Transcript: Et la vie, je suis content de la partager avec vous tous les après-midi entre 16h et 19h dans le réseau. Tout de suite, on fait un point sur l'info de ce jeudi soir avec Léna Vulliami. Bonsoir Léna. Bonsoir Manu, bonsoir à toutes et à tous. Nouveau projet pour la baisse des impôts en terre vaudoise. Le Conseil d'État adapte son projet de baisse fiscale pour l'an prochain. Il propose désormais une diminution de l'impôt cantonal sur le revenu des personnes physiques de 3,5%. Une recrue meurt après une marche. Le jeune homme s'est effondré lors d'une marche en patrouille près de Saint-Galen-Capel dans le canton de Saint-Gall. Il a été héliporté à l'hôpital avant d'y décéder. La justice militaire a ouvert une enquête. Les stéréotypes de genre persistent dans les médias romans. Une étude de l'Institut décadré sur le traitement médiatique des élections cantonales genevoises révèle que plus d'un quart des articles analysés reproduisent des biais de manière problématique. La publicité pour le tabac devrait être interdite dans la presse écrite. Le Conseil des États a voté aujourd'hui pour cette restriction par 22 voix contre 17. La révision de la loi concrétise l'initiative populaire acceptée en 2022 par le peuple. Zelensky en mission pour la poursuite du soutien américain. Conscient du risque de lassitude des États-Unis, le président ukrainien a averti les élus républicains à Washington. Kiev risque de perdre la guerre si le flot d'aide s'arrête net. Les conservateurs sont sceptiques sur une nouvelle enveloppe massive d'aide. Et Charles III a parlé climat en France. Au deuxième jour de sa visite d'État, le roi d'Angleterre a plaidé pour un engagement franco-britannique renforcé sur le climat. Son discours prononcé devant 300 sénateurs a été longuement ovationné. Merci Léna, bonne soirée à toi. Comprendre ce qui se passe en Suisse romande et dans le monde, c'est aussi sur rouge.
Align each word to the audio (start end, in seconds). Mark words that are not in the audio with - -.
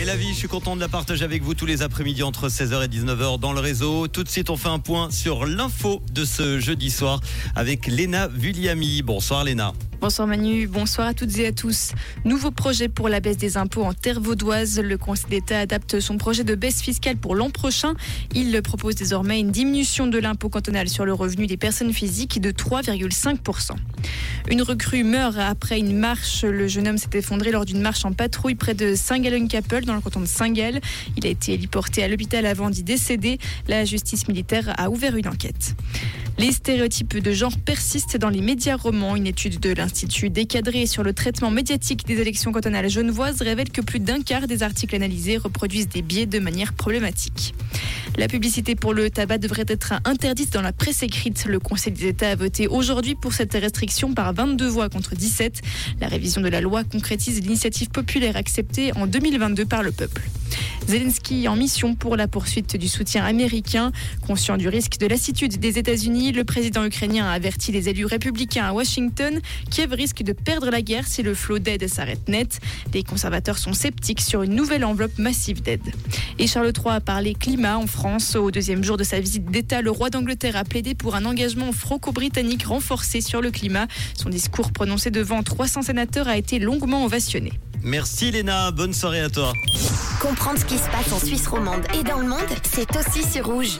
Et 0.00 0.04
la 0.04 0.14
vie, 0.14 0.28
je 0.28 0.34
suis 0.34 0.48
content 0.48 0.76
de 0.76 0.80
la 0.80 0.86
partager 0.86 1.24
avec 1.24 1.42
vous 1.42 1.54
tous 1.54 1.66
les 1.66 1.82
après-midi 1.82 2.22
entre 2.22 2.48
16h 2.48 2.84
et 2.84 2.86
19h 2.86 3.40
dans 3.40 3.52
le 3.52 3.58
réseau. 3.58 4.06
Tout 4.06 4.22
de 4.22 4.28
suite, 4.28 4.48
on 4.48 4.56
fait 4.56 4.68
un 4.68 4.78
point 4.78 5.10
sur 5.10 5.44
l'info 5.44 6.00
de 6.12 6.24
ce 6.24 6.60
jeudi 6.60 6.88
soir 6.88 7.20
avec 7.56 7.88
Léna 7.88 8.28
Vulliami. 8.28 9.02
Bonsoir 9.02 9.42
Léna. 9.42 9.72
Bonsoir 10.00 10.28
Manu, 10.28 10.68
bonsoir 10.68 11.08
à 11.08 11.14
toutes 11.14 11.36
et 11.38 11.48
à 11.48 11.52
tous. 11.52 11.90
Nouveau 12.24 12.52
projet 12.52 12.88
pour 12.88 13.08
la 13.08 13.18
baisse 13.18 13.36
des 13.36 13.56
impôts 13.56 13.82
en 13.82 13.94
terre 13.94 14.20
vaudoise. 14.20 14.78
Le 14.78 14.96
Conseil 14.96 15.28
d'État 15.28 15.58
adapte 15.58 15.98
son 15.98 16.18
projet 16.18 16.44
de 16.44 16.54
baisse 16.54 16.80
fiscale 16.80 17.16
pour 17.16 17.34
l'an 17.34 17.50
prochain. 17.50 17.94
Il 18.32 18.62
propose 18.62 18.94
désormais 18.94 19.40
une 19.40 19.50
diminution 19.50 20.06
de 20.06 20.18
l'impôt 20.18 20.50
cantonal 20.50 20.88
sur 20.88 21.04
le 21.04 21.12
revenu 21.12 21.48
des 21.48 21.56
personnes 21.56 21.92
physiques 21.92 22.40
de 22.40 22.52
3,5%. 22.52 23.72
Une 24.48 24.62
recrue 24.62 25.02
meurt 25.02 25.36
après 25.36 25.80
une 25.80 25.98
marche. 25.98 26.44
Le 26.44 26.68
jeune 26.68 26.86
homme 26.86 26.98
s'est 26.98 27.08
effondré 27.14 27.50
lors 27.50 27.64
d'une 27.64 27.80
marche 27.80 28.04
en 28.04 28.12
patrouille 28.12 28.54
près 28.54 28.74
de 28.74 28.94
Saint-Galen-Capel 28.94 29.84
dans 29.84 29.96
le 29.96 30.00
canton 30.00 30.20
de 30.20 30.26
Saint-Gall. 30.26 30.80
Il 31.16 31.26
a 31.26 31.28
été 31.28 31.54
héliporté 31.54 32.04
à 32.04 32.08
l'hôpital 32.08 32.46
avant 32.46 32.70
d'y 32.70 32.84
décéder. 32.84 33.38
La 33.66 33.84
justice 33.84 34.28
militaire 34.28 34.72
a 34.78 34.90
ouvert 34.90 35.16
une 35.16 35.26
enquête. 35.26 35.74
Les 36.38 36.52
stéréotypes 36.52 37.18
de 37.18 37.32
genre 37.32 37.58
persistent 37.58 38.16
dans 38.16 38.28
les 38.28 38.40
médias 38.40 38.76
romans. 38.76 39.16
Une 39.16 39.26
étude 39.26 39.58
de 39.58 39.72
l'Institut 39.74 40.30
décadré 40.30 40.86
sur 40.86 41.02
le 41.02 41.12
traitement 41.12 41.50
médiatique 41.50 42.06
des 42.06 42.20
élections 42.20 42.52
cantonales 42.52 42.88
genevoises 42.88 43.42
révèle 43.42 43.70
que 43.70 43.80
plus 43.80 43.98
d'un 43.98 44.22
quart 44.22 44.46
des 44.46 44.62
articles 44.62 44.94
analysés 44.94 45.36
reproduisent 45.36 45.88
des 45.88 46.00
biais 46.00 46.26
de 46.26 46.38
manière 46.38 46.74
problématique. 46.74 47.54
La 48.16 48.28
publicité 48.28 48.76
pour 48.76 48.94
le 48.94 49.10
tabac 49.10 49.38
devrait 49.38 49.64
être 49.66 49.94
interdite 50.04 50.52
dans 50.52 50.62
la 50.62 50.72
presse 50.72 51.02
écrite. 51.02 51.44
Le 51.44 51.58
Conseil 51.58 51.92
des 51.92 52.06
États 52.06 52.30
a 52.30 52.36
voté 52.36 52.68
aujourd'hui 52.68 53.16
pour 53.16 53.32
cette 53.32 53.54
restriction 53.54 54.14
par 54.14 54.32
22 54.32 54.68
voix 54.68 54.88
contre 54.88 55.16
17. 55.16 55.60
La 56.00 56.06
révision 56.06 56.40
de 56.40 56.48
la 56.48 56.60
loi 56.60 56.84
concrétise 56.84 57.40
l'initiative 57.40 57.88
populaire 57.88 58.36
acceptée 58.36 58.92
en 58.96 59.08
2022 59.08 59.64
par 59.64 59.82
le 59.82 59.90
peuple. 59.90 60.22
Zelensky 60.88 61.48
en 61.48 61.56
mission 61.56 61.94
pour 61.94 62.16
la 62.16 62.28
poursuite 62.28 62.74
du 62.76 62.88
soutien 62.88 63.22
américain. 63.22 63.92
Conscient 64.26 64.56
du 64.56 64.68
risque 64.68 64.98
de 64.98 65.06
lassitude 65.06 65.58
des 65.58 65.78
États-Unis, 65.78 66.32
le 66.32 66.44
président 66.44 66.82
ukrainien 66.82 67.26
a 67.26 67.32
averti 67.32 67.72
les 67.72 67.90
élus 67.90 68.06
républicains 68.06 68.64
à 68.64 68.72
Washington. 68.72 69.38
Kiev 69.70 69.92
risque 69.92 70.22
de 70.22 70.32
perdre 70.32 70.70
la 70.70 70.80
guerre 70.80 71.06
si 71.06 71.22
le 71.22 71.34
flot 71.34 71.58
d'aide 71.58 71.86
s'arrête 71.88 72.26
net. 72.30 72.60
Les 72.94 73.02
conservateurs 73.02 73.58
sont 73.58 73.74
sceptiques 73.74 74.22
sur 74.22 74.42
une 74.42 74.54
nouvelle 74.54 74.82
enveloppe 74.82 75.18
massive 75.18 75.60
d'aide. 75.60 75.92
Et 76.38 76.46
Charles 76.46 76.72
III 76.74 76.94
a 76.94 77.00
parlé 77.00 77.34
climat 77.34 77.76
en 77.76 77.86
France. 77.86 78.34
Au 78.34 78.50
deuxième 78.50 78.82
jour 78.82 78.96
de 78.96 79.04
sa 79.04 79.20
visite 79.20 79.44
d'État, 79.44 79.82
le 79.82 79.90
roi 79.90 80.08
d'Angleterre 80.08 80.56
a 80.56 80.64
plaidé 80.64 80.94
pour 80.94 81.16
un 81.16 81.26
engagement 81.26 81.70
franco-britannique 81.72 82.64
renforcé 82.64 83.20
sur 83.20 83.42
le 83.42 83.50
climat. 83.50 83.88
Son 84.14 84.30
discours 84.30 84.72
prononcé 84.72 85.10
devant 85.10 85.42
300 85.42 85.82
sénateurs 85.82 86.28
a 86.28 86.38
été 86.38 86.58
longuement 86.58 87.04
ovationné. 87.04 87.52
Merci 87.82 88.30
Léna, 88.30 88.70
bonne 88.70 88.92
soirée 88.92 89.20
à 89.20 89.30
toi. 89.30 89.52
Comprendre 90.20 90.58
ce 90.58 90.64
qui 90.64 90.78
se 90.78 90.88
passe 90.90 91.12
en 91.12 91.18
Suisse 91.18 91.46
romande 91.46 91.82
et 91.98 92.02
dans 92.02 92.18
le 92.18 92.28
monde, 92.28 92.38
c'est 92.62 92.88
aussi 92.96 93.22
sur 93.22 93.46
rouge. 93.46 93.78